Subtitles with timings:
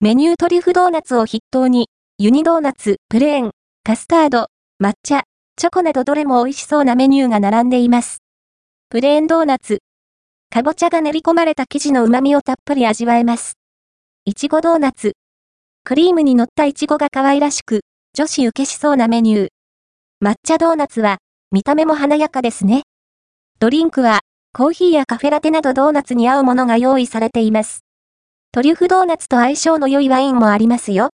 [0.00, 3.52] メニュートリュフドーナツを筆頭に、ユニドーナツ、プレーン、
[3.84, 5.22] カスタード、抹茶、
[5.56, 8.18] チョコなどどれも美味しそうなメニューが並んでいます。
[8.90, 9.78] プレーンドーナツ。
[10.50, 13.54] かぼちゃが練り込まれた生地の旨味をたっぷり味わえます。
[14.26, 15.14] いちごドーナツ。
[15.82, 17.80] クリームに乗ったいちごが可愛らしく、
[18.12, 19.48] 女子受けしそうなメニュー。
[20.22, 21.18] 抹茶ドーナツは、
[21.52, 22.82] 見た目も華やかですね。
[23.58, 24.20] ドリンクは、
[24.52, 27.80] コーヒーやカフェラテなどドーナツに合うものが用意されています。
[28.52, 31.08] トリュフドーナツと相性の良いワインもありますよ。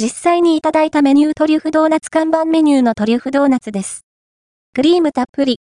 [0.00, 4.06] 実際にいただいたメニュートリュフドーナツ看板メニューのトリュフドーナツです。
[4.74, 5.60] クリームたっぷり。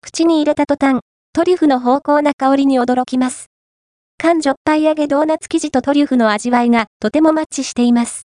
[0.00, 1.00] 口に入れた途端、
[1.32, 3.46] トリュフの芳香な香りに驚きます。
[4.16, 8.28] 缶じょっぱい揚げドーナツ生地とトリュフの味わいがとてもマッチしています。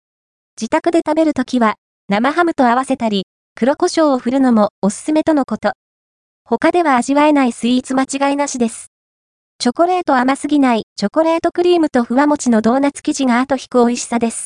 [0.58, 1.74] 自宅で食べるときは、
[2.08, 5.72] 生ハムと合わせたり、黒胡椒を振るのもおすすめとのこと。
[6.46, 8.86] 他では味わえないスイーツ間違いなしです。
[9.58, 14.44] チョコレート甘すぎないチョコレートクリームとふわもちのドーナツ生地が後引く美味しさです。